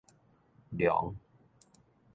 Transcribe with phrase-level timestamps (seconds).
[0.71, 1.13] 量